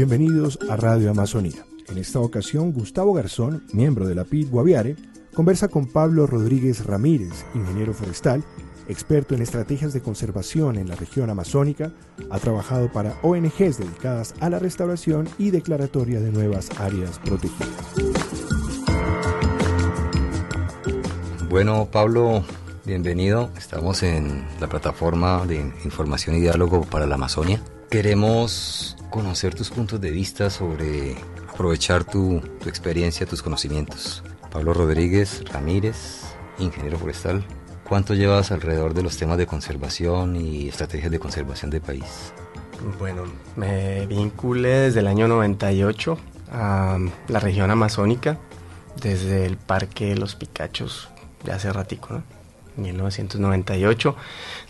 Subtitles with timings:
[0.00, 1.66] Bienvenidos a Radio Amazonía.
[1.86, 4.96] En esta ocasión, Gustavo Garzón, miembro de la PID Guaviare,
[5.34, 8.42] conversa con Pablo Rodríguez Ramírez, ingeniero forestal,
[8.88, 11.92] experto en estrategias de conservación en la región amazónica,
[12.30, 17.68] ha trabajado para ONGs dedicadas a la restauración y declaratoria de nuevas áreas protegidas.
[21.50, 22.42] Bueno, Pablo,
[22.86, 23.50] bienvenido.
[23.58, 27.60] Estamos en la plataforma de información y diálogo para la Amazonia.
[27.90, 31.16] Queremos conocer tus puntos de vista sobre
[31.48, 34.22] aprovechar tu, experiencia, tus conocimientos.
[34.50, 36.22] Pablo Rodríguez Ramírez,
[36.58, 37.44] ingeniero forestal,
[37.90, 42.32] ¿Cuánto llevas alrededor de los temas de conservación y estrategias de conservación del país?
[43.00, 43.24] Bueno,
[43.56, 46.16] me vinculé desde el año 98
[46.52, 48.38] a la región amazónica,
[49.02, 51.08] desde el Parque Los Picachos,
[51.44, 52.22] ya hace ratico, ¿no?
[52.76, 54.14] 1998.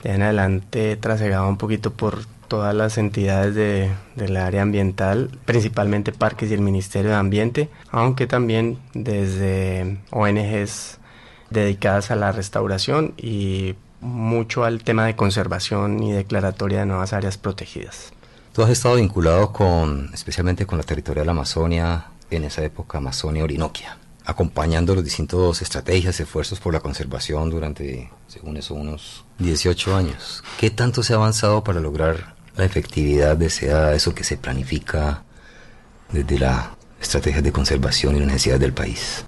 [0.02, 5.30] De en adelante he trasegado un poquito por todas las entidades de, del área ambiental,
[5.44, 10.98] principalmente parques y el Ministerio de Ambiente, aunque también desde ONGs
[11.50, 17.38] dedicadas a la restauración y mucho al tema de conservación y declaratoria de nuevas áreas
[17.38, 18.12] protegidas.
[18.52, 24.96] Tú has estado vinculado con, especialmente con la territorial Amazonia, en esa época Amazonia-Orinoquia, acompañando
[24.96, 30.42] los distintos estrategias, esfuerzos por la conservación durante, según eso, unos 18 años.
[30.58, 35.24] ¿Qué tanto se ha avanzado para lograr la efectividad de eso que se planifica
[36.12, 39.26] desde la estrategia de conservación y las necesidades del país?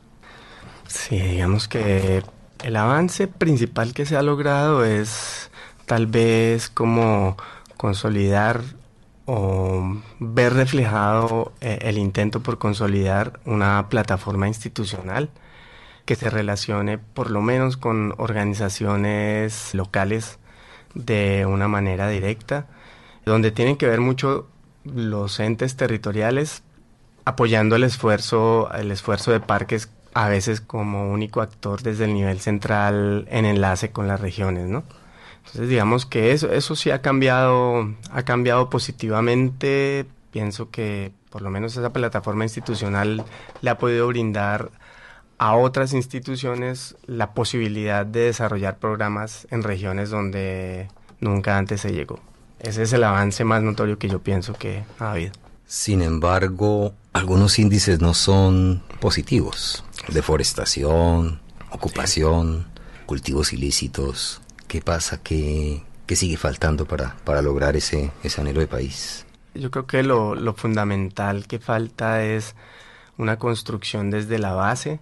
[0.87, 2.23] Sí, digamos que
[2.63, 5.51] el avance principal que se ha logrado es
[5.87, 7.37] tal vez como
[7.77, 8.63] consolidar
[9.25, 15.31] o ver reflejado eh, el intento por consolidar una plataforma institucional
[16.05, 20.39] que se relacione por lo menos con organizaciones locales
[20.95, 22.67] de una manera directa,
[23.25, 24.49] donde tienen que ver mucho
[24.85, 26.63] los entes territoriales
[27.25, 32.41] apoyando el esfuerzo, el esfuerzo de parques a veces como único actor desde el nivel
[32.41, 34.85] central en enlace con las regiones, ¿no?
[35.39, 40.07] Entonces digamos que eso, eso sí ha cambiado, ha cambiado positivamente.
[40.31, 43.25] Pienso que por lo menos esa plataforma institucional
[43.61, 44.71] le ha podido brindar
[45.39, 50.89] a otras instituciones la posibilidad de desarrollar programas en regiones donde
[51.21, 52.21] nunca antes se llegó.
[52.63, 55.33] Ese es el avance más notorio que yo pienso que ha habido.
[55.67, 59.85] Sin embargo, algunos índices no son positivos.
[60.09, 61.41] Deforestación,
[61.71, 62.67] ocupación,
[63.07, 64.41] cultivos ilícitos.
[64.69, 65.21] ¿Qué pasa?
[65.21, 69.27] ¿Qué, qué sigue faltando para, para lograr ese, ese anhelo de país?
[69.55, 72.55] Yo creo que lo, lo fundamental que falta es
[73.19, 75.01] una construcción desde la base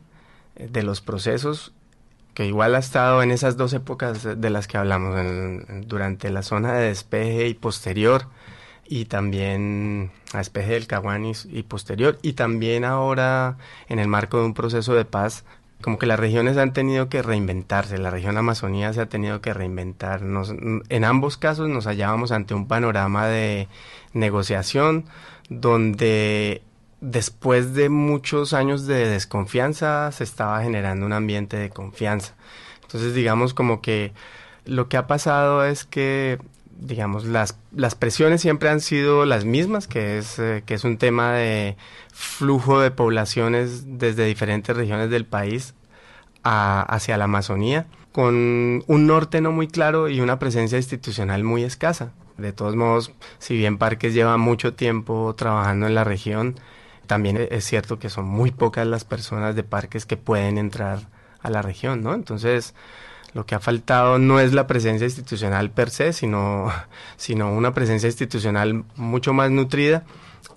[0.56, 1.74] eh, de los procesos
[2.34, 5.16] que igual ha estado en esas dos épocas de las que hablamos,
[5.86, 8.26] durante la zona de despeje y posterior,
[8.90, 13.56] y también a Espeje del Caguanis y posterior, y también ahora
[13.88, 15.44] en el marco de un proceso de paz,
[15.80, 19.54] como que las regiones han tenido que reinventarse, la región Amazonía se ha tenido que
[19.54, 20.22] reinventar.
[20.22, 23.68] en ambos casos nos hallábamos ante un panorama de
[24.12, 25.06] negociación
[25.48, 26.62] donde
[27.00, 32.34] después de muchos años de desconfianza se estaba generando un ambiente de confianza.
[32.82, 34.12] Entonces digamos como que
[34.64, 36.38] lo que ha pasado es que
[36.80, 40.96] digamos, las, las presiones siempre han sido las mismas, que es, eh, que es un
[40.96, 41.76] tema de
[42.12, 45.74] flujo de poblaciones desde diferentes regiones del país
[46.42, 52.12] hacia la Amazonía, con un norte no muy claro y una presencia institucional muy escasa.
[52.38, 56.58] De todos modos, si bien Parques lleva mucho tiempo trabajando en la región,
[57.10, 61.00] también es cierto que son muy pocas las personas de Parques que pueden entrar
[61.42, 62.14] a la región, ¿no?
[62.14, 62.72] Entonces,
[63.34, 66.70] lo que ha faltado no es la presencia institucional per se, sino,
[67.16, 70.04] sino una presencia institucional mucho más nutrida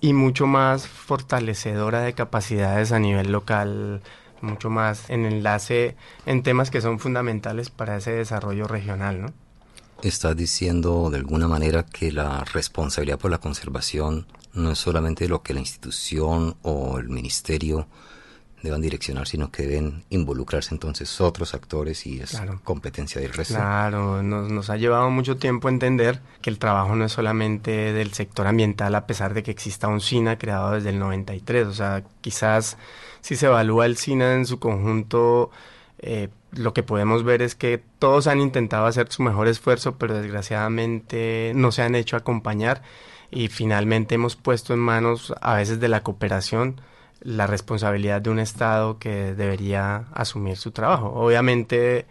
[0.00, 4.00] y mucho más fortalecedora de capacidades a nivel local,
[4.40, 9.26] mucho más en enlace en temas que son fundamentales para ese desarrollo regional, ¿no?
[10.04, 15.42] Estás diciendo de alguna manera que la responsabilidad por la conservación no es solamente lo
[15.42, 17.86] que la institución o el ministerio
[18.64, 23.54] deban direccionar, sino que deben involucrarse entonces otros actores y es competencia del resto.
[23.54, 28.14] Claro, nos, nos ha llevado mucho tiempo entender que el trabajo no es solamente del
[28.14, 31.66] sector ambiental, a pesar de que exista un SINA creado desde el 93.
[31.66, 32.78] O sea, quizás
[33.20, 35.50] si se evalúa el SINA en su conjunto,
[35.98, 40.14] eh, lo que podemos ver es que todos han intentado hacer su mejor esfuerzo, pero
[40.14, 42.82] desgraciadamente no se han hecho acompañar
[43.30, 46.80] y finalmente hemos puesto en manos a veces de la cooperación
[47.20, 51.12] la responsabilidad de un Estado que debería asumir su trabajo.
[51.14, 52.06] Obviamente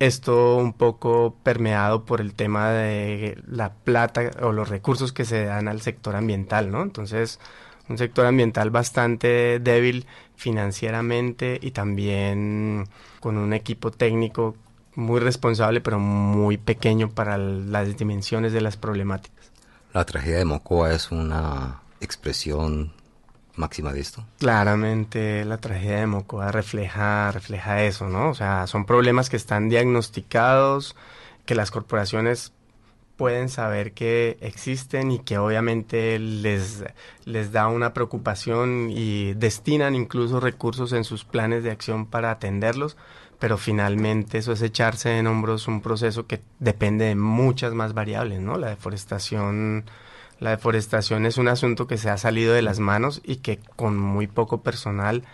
[0.00, 5.44] esto un poco permeado por el tema de la plata o los recursos que se
[5.44, 6.82] dan al sector ambiental, ¿no?
[6.82, 7.38] Entonces,
[7.88, 10.06] un sector ambiental bastante débil
[10.40, 12.88] financieramente y también
[13.20, 14.56] con un equipo técnico
[14.94, 19.52] muy responsable pero muy pequeño para las dimensiones de las problemáticas.
[19.92, 22.92] La tragedia de Mocoa es una expresión
[23.54, 24.24] máxima de esto.
[24.38, 28.30] Claramente la tragedia de Mocoa refleja, refleja eso, ¿no?
[28.30, 30.96] O sea, son problemas que están diagnosticados,
[31.44, 32.54] que las corporaciones
[33.20, 36.84] pueden saber que existen y que obviamente les,
[37.26, 42.96] les da una preocupación y destinan incluso recursos en sus planes de acción para atenderlos,
[43.38, 48.40] pero finalmente eso es echarse en hombros un proceso que depende de muchas más variables,
[48.40, 48.56] ¿no?
[48.56, 49.84] La deforestación,
[50.38, 53.98] la deforestación es un asunto que se ha salido de las manos y que con
[53.98, 55.24] muy poco personal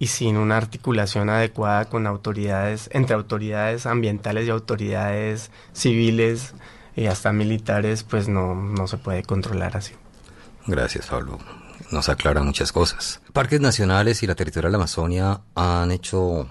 [0.00, 6.54] y sin una articulación adecuada con autoridades, entre autoridades ambientales y autoridades civiles,
[6.96, 9.92] y hasta militares, pues no, no se puede controlar así.
[10.66, 11.38] Gracias, Pablo.
[11.92, 13.20] Nos aclara muchas cosas.
[13.32, 16.48] Parques nacionales y la territorial Amazonia han hecho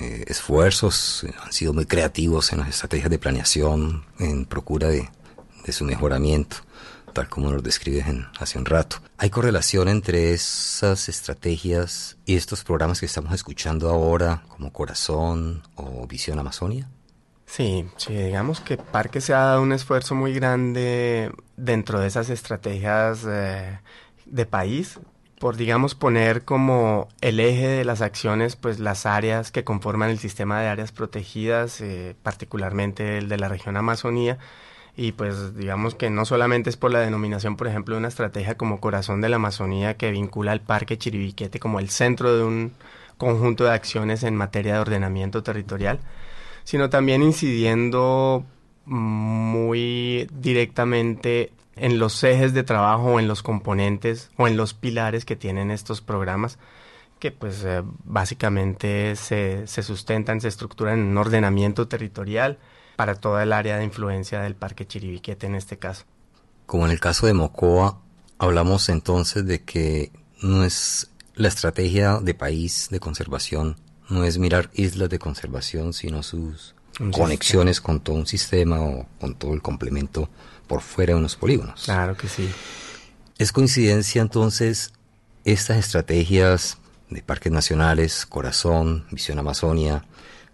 [0.00, 5.10] eh, esfuerzos, han sido muy creativos en las estrategias de planeación, en procura de,
[5.66, 6.58] de su mejoramiento,
[7.12, 8.98] tal como nos describes en, hace un rato.
[9.18, 16.06] ¿Hay correlación entre esas estrategias y estos programas que estamos escuchando ahora, como Corazón o
[16.06, 16.88] Visión Amazonia?
[17.48, 22.28] Sí, sí, digamos que Parque se ha dado un esfuerzo muy grande dentro de esas
[22.28, 23.80] estrategias eh,
[24.26, 25.00] de país
[25.38, 30.18] por digamos poner como el eje de las acciones pues las áreas que conforman el
[30.18, 34.38] sistema de áreas protegidas eh, particularmente el de la región Amazonía.
[34.96, 38.56] Y pues digamos que no solamente es por la denominación por ejemplo de una estrategia
[38.56, 42.72] como Corazón de la Amazonía que vincula al Parque Chiribiquete como el centro de un
[43.16, 46.00] conjunto de acciones en materia de ordenamiento territorial
[46.68, 48.44] sino también incidiendo
[48.84, 55.34] muy directamente en los ejes de trabajo en los componentes o en los pilares que
[55.34, 56.58] tienen estos programas
[57.20, 62.58] que pues eh, básicamente se, se sustentan, se estructuran en un ordenamiento territorial
[62.96, 66.04] para toda el área de influencia del Parque Chiribiquete en este caso.
[66.66, 67.98] Como en el caso de Mocoa,
[68.36, 70.12] hablamos entonces de que
[70.42, 76.22] no es la estrategia de país de conservación no es mirar islas de conservación, sino
[76.22, 76.74] sus
[77.12, 80.28] conexiones con todo un sistema o con todo el complemento
[80.66, 81.84] por fuera de unos polígonos.
[81.84, 82.48] Claro que sí.
[83.38, 84.92] ¿Es coincidencia entonces
[85.44, 86.78] estas estrategias
[87.08, 90.04] de parques nacionales, Corazón, Visión Amazonia,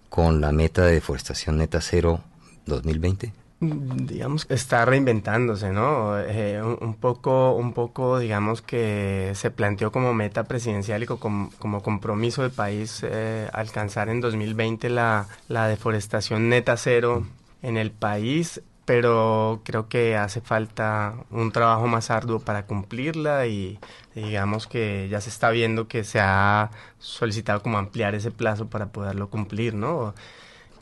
[0.08, 2.22] con la meta de deforestación neta cero
[2.66, 3.32] 2020?
[3.64, 6.18] Digamos que está reinventándose, ¿no?
[6.18, 11.50] Eh, un, poco, un poco, digamos que se planteó como meta presidencial y como,
[11.82, 17.26] compromiso de país eh, alcanzar en 2020 la, la deforestación neta cero
[17.62, 23.78] en el país, pero creo que hace falta un trabajo más arduo para cumplirla y
[24.14, 28.86] digamos que ya se está viendo que se ha solicitado como ampliar ese plazo para
[28.86, 30.14] poderlo cumplir, ¿no?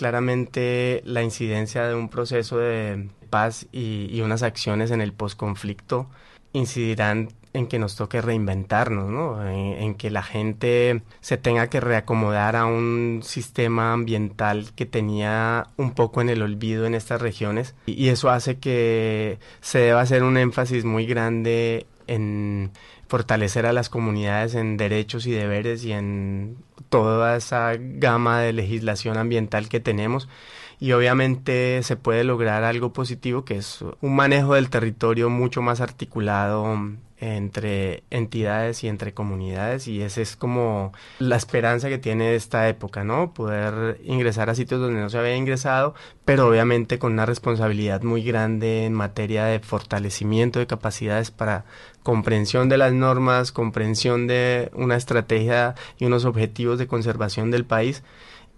[0.03, 6.09] Claramente la incidencia de un proceso de paz y, unas acciones en el posconflicto
[6.53, 9.49] incidirán en que nos toque reinventarnos, ¿no?
[9.49, 15.93] En, que la gente se tenga que reacomodar a un sistema ambiental que tenía un
[15.93, 20.37] poco en el olvido en estas regiones y eso hace que se deba hacer un
[20.37, 22.73] énfasis muy grande en
[23.13, 26.57] fortalecer a las comunidades en derechos y deberes y en
[26.89, 30.31] toda esa gama de legislación ambiental que tenemos.
[30.81, 35.83] Y obviamente se puede lograr algo positivo que es un manejo del territorio mucho más
[35.83, 36.65] articulado
[37.23, 43.05] entre entidades y entre comunidades y esa es como la esperanza que tiene esta época,
[43.05, 43.33] ¿no?
[43.33, 48.25] Poder ingresar a sitios donde no se había ingresado, pero obviamente con una responsabilidad muy
[48.25, 51.65] grande en materia de fortalecimiento de capacidades para
[52.03, 58.03] comprensión de las normas, comprensión de una estrategia y unos objetivos de conservación del país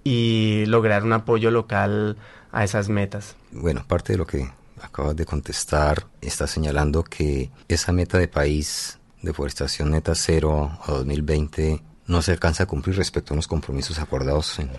[0.05, 2.17] y lograr un apoyo local
[2.51, 3.37] a esas metas.
[3.53, 4.49] Bueno, parte de lo que
[4.81, 10.93] acabas de contestar, está señalando que esa meta de país de forestación neta cero a
[10.93, 14.71] 2020 no se alcanza a cumplir respecto a los compromisos acordados en,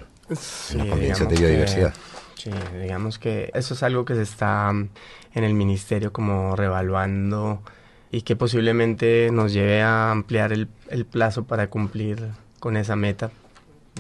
[0.78, 1.94] la Convención de Biodiversidad.
[2.36, 4.90] sí, digamos que eso es algo que se está mm,
[5.34, 7.62] en el ministerio como revaluando
[8.12, 13.32] y que posiblemente nos lleve a ampliar el, el plazo para cumplir con esa meta.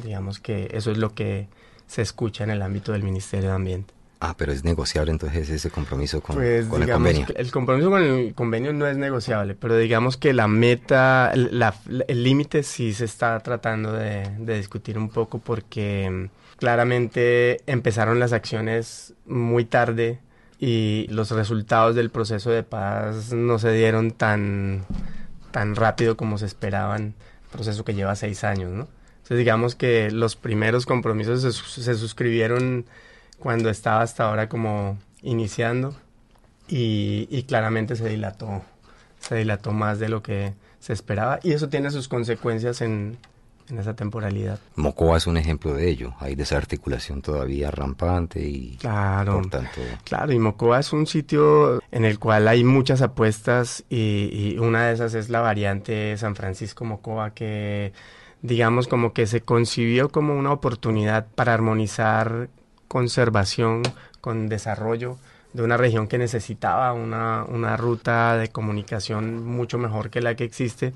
[0.03, 1.47] Digamos que eso es lo que
[1.87, 3.94] se escucha en el ámbito del Ministerio de Ambiente.
[4.19, 7.27] Ah, pero es negociable entonces ese compromiso con, pues, con el convenio.
[7.35, 12.63] El compromiso con el convenio no es negociable, pero digamos que la meta, el límite
[12.63, 19.13] sí se está tratando de, de discutir un poco porque mm, claramente empezaron las acciones
[19.25, 20.19] muy tarde
[20.59, 24.85] y los resultados del proceso de paz no se dieron tan,
[25.51, 27.13] tan rápido como se esperaban,
[27.51, 28.87] proceso que lleva seis años, ¿no?
[29.17, 32.85] Entonces digamos que los primeros compromisos se, se suscribieron
[33.45, 35.93] cuando estaba hasta ahora como iniciando
[36.67, 38.63] y, y claramente se dilató,
[39.19, 43.19] se dilató más de lo que se esperaba y eso tiene sus consecuencias en,
[43.69, 44.59] en esa temporalidad.
[44.75, 46.15] Mocoa es un ejemplo de ello.
[46.21, 49.79] Hay desarticulación todavía rampante y claro, por tanto...
[50.05, 54.87] Claro, y Mocoa es un sitio en el cual hay muchas apuestas y, y una
[54.87, 57.93] de esas es la variante San Francisco Mocoa que
[58.41, 62.49] digamos como que se concibió como una oportunidad para armonizar
[62.95, 63.83] conservación
[64.21, 65.17] con desarrollo
[65.51, 70.45] de una región que necesitaba una, una ruta de comunicación mucho mejor que la que
[70.45, 70.93] existe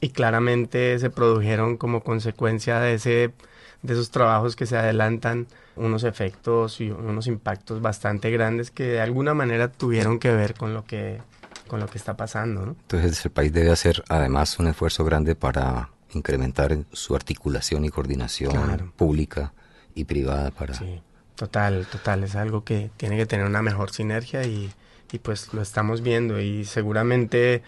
[0.00, 3.34] y claramente se produjeron como consecuencia de ese
[3.82, 9.02] de esos trabajos que se adelantan unos efectos y unos impactos bastante grandes que de
[9.02, 11.20] alguna manera tuvieron que ver con lo que
[11.68, 12.64] con lo que está pasando.
[12.64, 12.76] ¿no?
[12.80, 18.90] Entonces el país debe hacer además un esfuerzo grande para incrementar su articulación y coordinación
[18.96, 19.52] pública
[19.94, 20.72] y privada para...
[20.72, 21.02] Sí,
[21.42, 24.70] total, total, es algo que tiene que tener una mejor sinergia y,
[25.10, 27.64] y pues lo estamos viendo y seguramente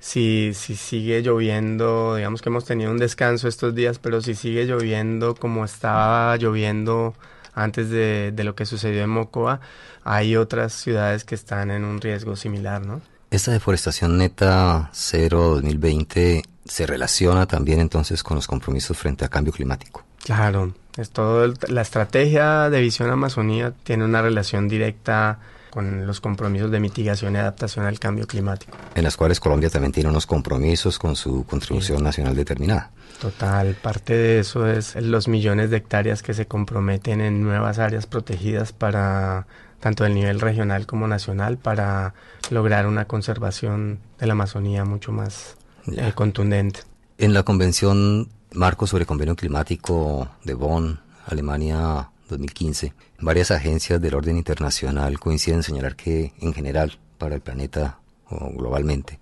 [0.00, 4.64] si, si sigue lloviendo, digamos que hemos tenido un descanso estos días, pero si sigue
[4.64, 7.14] lloviendo como estaba lloviendo
[7.54, 9.60] antes de, de lo que sucedió en Mocoa,
[10.02, 13.02] hay otras ciudades que están en un riesgo similar, ¿no?
[13.30, 19.52] Esta deforestación neta 0 2020 se relaciona también entonces con los compromisos frente a cambio
[19.52, 20.04] climático.
[20.24, 25.38] Claro, es todo la estrategia de visión Amazonía tiene una relación directa
[25.70, 28.76] con los compromisos de mitigación y adaptación al cambio climático.
[28.94, 32.90] En las cuales Colombia también tiene unos compromisos con su contribución nacional determinada.
[33.18, 38.06] Total, parte de eso es los millones de hectáreas que se comprometen en nuevas áreas
[38.06, 39.46] protegidas para
[39.80, 42.12] tanto del nivel regional como nacional para
[42.50, 45.56] lograr una conservación de la Amazonía mucho más
[45.86, 46.80] eh, contundente.
[47.16, 54.36] En la Convención Marco sobre Convenio Climático de Bonn, Alemania 2015, varias agencias del orden
[54.36, 59.18] internacional coinciden en señalar que, en general, para el planeta o globalmente,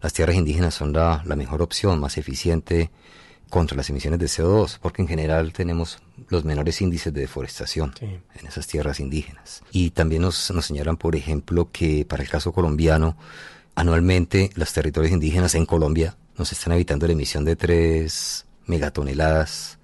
[0.00, 2.90] las tierras indígenas son la, mejor opción, más eficiente
[3.50, 5.98] contra las emisiones de CO2, porque en general tenemos
[6.28, 9.62] los menores índices de deforestación en esas tierras indígenas.
[9.70, 13.16] Y también nos, nos señalan, por ejemplo, que para el caso colombiano,
[13.74, 19.78] anualmente los territorios indígenas en Colombia nos están evitando la emisión de 3 megatoneladas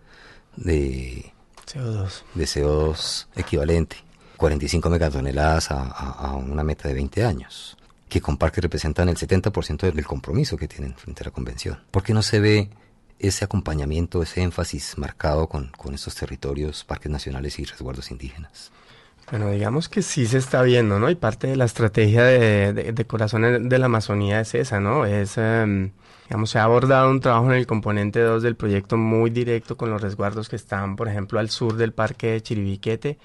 [0.57, 1.33] de
[1.67, 2.23] CO2.
[2.35, 3.97] De CO2 equivalente,
[4.37, 7.77] 45 megatoneladas a, una meta de 20 años,
[8.09, 11.79] que con parques representan el 70% del compromiso que tienen frente a la convención.
[11.91, 12.71] ¿Por qué no se ve
[13.19, 18.71] ese acompañamiento, ese énfasis marcado con, con estos territorios, parques nacionales y resguardos indígenas?
[19.31, 21.11] Bueno, digamos que sí se está viendo, ¿no?
[21.11, 25.05] Y parte de la estrategia de, de, Corazón de la Amazonía es esa, ¿no?
[25.05, 25.91] Es, em,
[26.47, 30.03] se ha abordado un trabajo en el componente 2 del proyecto muy directo con los
[30.03, 33.19] resguardos que están, por ejemplo, al sur del parque de Chiribiquete.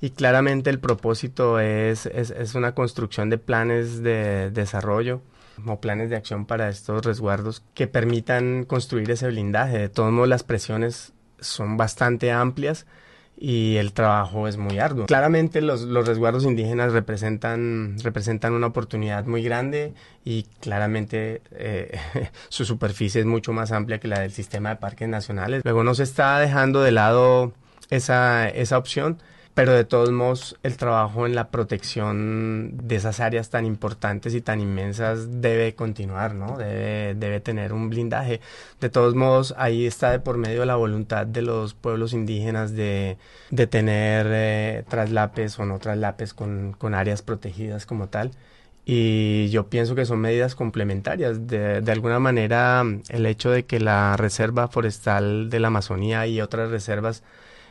[0.00, 5.22] Y claramente el propósito es, es, es una construcción de planes de desarrollo
[5.64, 9.78] o planes de acción para estos resguardos que permitan construir ese blindaje.
[9.78, 12.86] De todos modos, las presiones son bastante amplias
[13.38, 15.06] y el trabajo es muy arduo.
[15.06, 19.92] Claramente los, los, resguardos indígenas representan, representan una oportunidad muy grande
[20.24, 21.98] y claramente eh,
[22.48, 25.62] su superficie es mucho más amplia que la del sistema de parques nacionales.
[25.64, 27.52] Luego no se está dejando de lado
[27.90, 29.18] esa, esa opción
[29.56, 34.42] pero de todos modos el trabajo en la protección de esas áreas tan importantes y
[34.42, 36.58] tan inmensas debe continuar, ¿no?
[36.58, 38.42] Debe, debe tener un blindaje.
[38.82, 43.16] De todos modos, ahí está de por medio la voluntad de los pueblos indígenas de,
[43.70, 48.32] tener eh, traslapes o no traslapes con, con áreas protegidas como tal.
[48.88, 51.48] Y yo pienso que son medidas complementarias.
[51.48, 56.70] De, alguna manera, el hecho de que la Reserva Forestal de la Amazonía y otras
[56.70, 57.24] reservas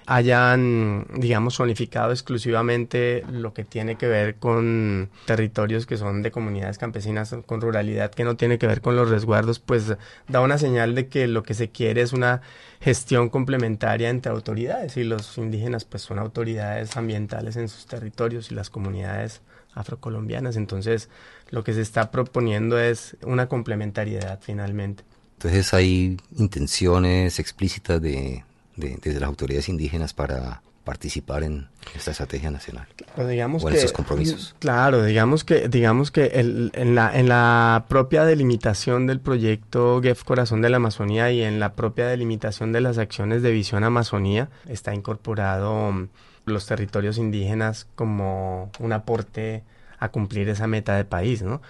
[0.07, 6.77] hayan, digamos, zonificado exclusivamente lo que tiene que ver con territorios que son de comunidades
[6.77, 9.95] campesinas, con ruralidad que no tiene que ver con los resguardos, pues
[10.27, 12.41] da una señal de que lo que se quiere es una
[12.81, 18.55] gestión complementaria entre autoridades y los indígenas pues son autoridades ambientales en sus territorios y
[18.55, 19.41] las comunidades
[19.73, 20.55] afrocolombianas.
[20.55, 21.09] Entonces,
[21.49, 25.03] lo que se está proponiendo es una complementariedad finalmente.
[25.37, 28.43] Entonces hay intenciones explícitas de,
[28.75, 32.87] de, desde las autoridades indígenas para participar en esta estrategia nacional
[33.23, 34.55] digamos o en estos compromisos.
[34.59, 40.61] Claro, digamos que digamos que en, la, en la propia delimitación del proyecto GEF Corazón
[40.61, 44.93] de la Amazonía y en la propia delimitación de las acciones de Visión Amazonía está
[44.93, 46.09] incorporado mm,
[46.45, 49.63] los territorios indígenas como un aporte
[49.97, 51.61] a cumplir esa meta de país, ¿no?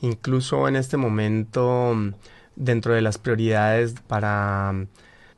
[0.00, 2.12] Incluso en este momento mm,
[2.56, 4.86] dentro de las prioridades para mm,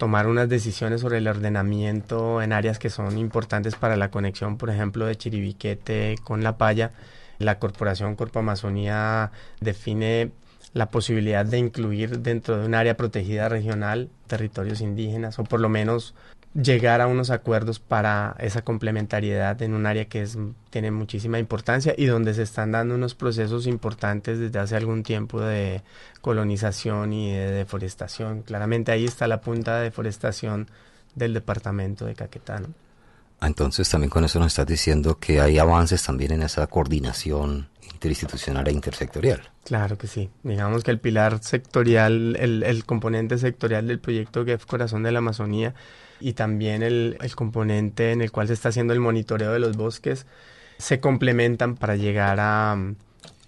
[0.00, 4.70] tomar unas decisiones sobre el ordenamiento en áreas que son importantes para la conexión, por
[4.70, 6.92] ejemplo, de Chiribiquete con La Paya.
[7.38, 9.30] La Corporación Corpo Amazonía
[9.60, 10.32] define
[10.72, 15.68] la posibilidad de incluir dentro de un área protegida regional territorios indígenas o por lo
[15.68, 16.14] menos
[16.54, 20.36] llegar a unos acuerdos para esa complementariedad en un área que es,
[20.70, 25.40] tiene muchísima importancia y donde se están dando unos procesos importantes desde hace algún tiempo
[25.40, 25.82] de
[26.20, 28.42] colonización y de deforestación.
[28.42, 30.68] Claramente ahí está la punta de deforestación
[31.14, 32.62] del departamento de Caquetá.
[33.46, 38.66] Entonces también con eso nos estás diciendo que hay avances también en esa coordinación interinstitucional
[38.68, 39.50] e intersectorial.
[39.64, 40.30] Claro que sí.
[40.42, 45.18] Digamos que el pilar sectorial, el, el componente sectorial del proyecto GEF Corazón de la
[45.18, 45.74] Amazonía
[46.20, 49.76] y también el, el componente en el cual se está haciendo el monitoreo de los
[49.76, 50.26] bosques
[50.78, 52.76] se complementan para llegar a,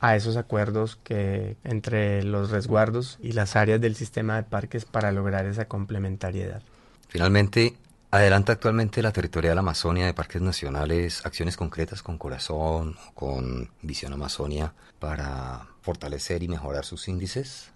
[0.01, 5.13] a esos acuerdos que entre los resguardos y las áreas del sistema de parques para
[5.13, 6.63] lograr esa complementariedad.
[7.09, 7.75] Finalmente,
[8.13, 14.75] adelanta actualmente la territorial Amazonia de Parques Nacionales acciones concretas con Corazón, con Visión Amazonia
[14.99, 17.73] para fortalecer y mejorar sus índices.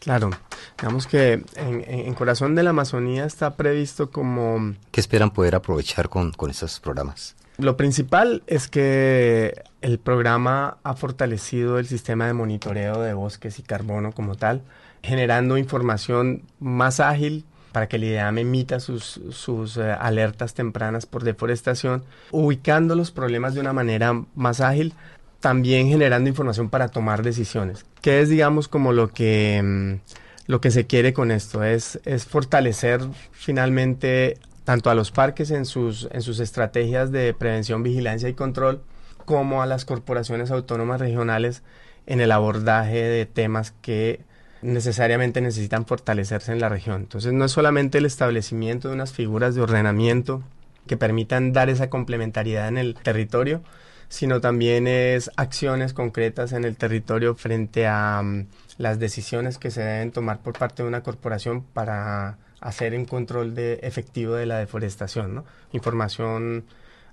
[0.00, 0.30] Claro,
[0.76, 4.74] digamos que en, Corazón de la Amazonía está previsto como...
[4.90, 7.36] ¿Qué esperan poder aprovechar con, con estos programas?
[7.56, 13.62] Lo principal es que el programa ha fortalecido el sistema de monitoreo de bosques y
[13.62, 14.62] carbono como tal,
[15.02, 21.24] generando información más ágil para que el IDEAM emita sus, sus eh, alertas tempranas por
[21.24, 24.94] deforestación, ubicando los problemas de una manera más ágil,
[25.40, 27.84] también generando información para tomar decisiones.
[28.00, 31.64] ¿Qué es, digamos, como lo que, mm, lo que se quiere con esto?
[31.64, 33.02] Es, es fortalecer
[33.32, 38.80] finalmente tanto a los parques en sus, en sus estrategias de prevención, vigilancia y control,
[39.26, 41.62] como a las corporaciones autónomas regionales
[42.06, 44.24] en el abordaje de temas que
[44.66, 47.02] necesariamente necesitan fortalecerse en la región.
[47.02, 50.42] Entonces no es solamente el establecimiento de unas figuras de ordenamiento
[50.86, 53.62] que permitan dar esa complementariedad en el territorio,
[54.08, 58.46] sino también es acciones concretas en el territorio frente a mm,
[58.78, 63.54] las decisiones que se deben tomar por parte de una corporación para hacer un control
[63.54, 65.44] de, efectivo de la deforestación.
[65.72, 66.64] Información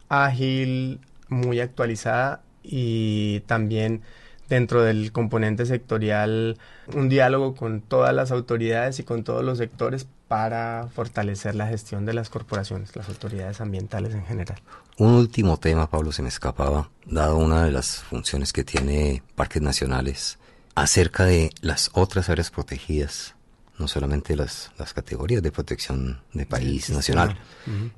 [0.10, 4.02] ágil, muy actualizada y también
[4.50, 6.58] dentro del componente sectorial
[6.94, 12.06] un diálogo con todas las autoridades y con todos los sectores para fortalecer la gestión
[12.06, 14.60] de las corporaciones, las autoridades ambientales en general.
[14.98, 19.62] Un último tema, Pablo, se me escapaba, dado una de las funciones que tiene Parques
[19.62, 20.40] Nacionales,
[20.76, 23.36] acerca de las otras áreas protegidas,
[23.78, 27.38] no solamente las, las categorías de protección de país nacional,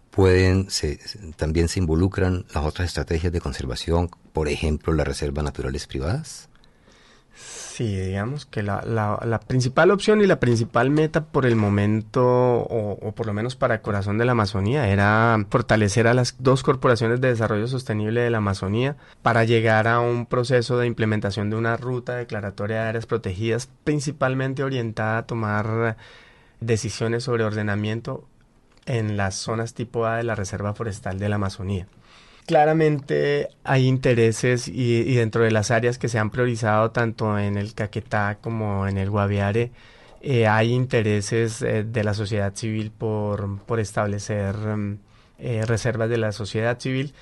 [0.10, 1.00] pueden, se,
[1.36, 6.50] también se involucran las otras estrategias de conservación, por ejemplo, las reservas naturales privadas.
[7.36, 13.12] Sí, digamos que la, la, principal opción y la principal meta por el momento, o,
[13.14, 17.20] por lo menos para el Corazón de la Amazonía, era fortalecer a las dos corporaciones
[17.20, 21.76] de desarrollo sostenible de la Amazonía para llegar a un proceso de implementación de una
[21.76, 25.98] ruta declaratoria de áreas protegidas, principalmente orientada a tomar
[26.62, 28.26] decisiones sobre ordenamiento
[28.86, 31.88] en las zonas tipo A de la Reserva Forestal de la Amazonía.
[32.46, 37.74] Claramente hay intereses y, dentro de las áreas que se han priorizado tanto en el
[37.74, 39.72] Caquetá como en el Guaviare,
[40.22, 45.00] eh, hay intereses eh, de la sociedad civil por, por establecer mm,
[45.40, 47.14] eh, reservas de la sociedad civil.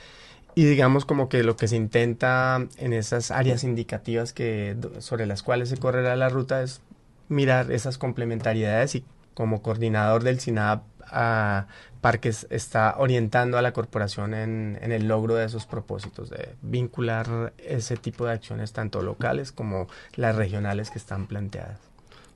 [0.55, 5.41] Y digamos como que lo que se intenta en esas áreas indicativas que sobre las
[5.41, 6.81] cuales se correrá la ruta es
[7.29, 11.67] mirar esas complementariedades y como coordinador del SINAP a
[12.03, 17.53] Parques está orientando a la corporación en, en, el logro de esos propósitos, de vincular
[17.57, 21.79] ese tipo de acciones tanto locales como las regionales que están planteadas.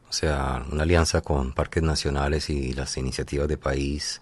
[0.09, 4.21] O sea, una alianza con parques nacionales y las iniciativas de país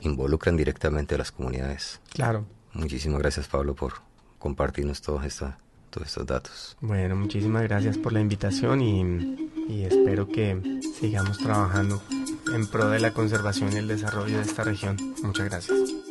[0.00, 2.00] involucran directamente a las comunidades.
[2.14, 2.46] Claro.
[2.72, 3.96] Muchísimas gracias Pablo por
[4.38, 5.58] compartirnos todos, esta,
[5.90, 6.76] todos estos datos.
[6.80, 12.00] Bueno, muchísimas gracias por la invitación y, y espero que sigamos trabajando
[12.54, 14.96] en pro de la conservación y el desarrollo de esta región.
[15.22, 16.07] Muchas gracias.